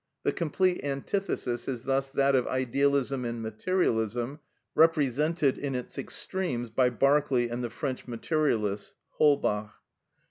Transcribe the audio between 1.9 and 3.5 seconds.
that of idealism and